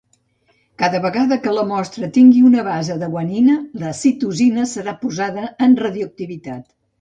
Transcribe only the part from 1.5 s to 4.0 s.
la mostra tingui una base Guanina, la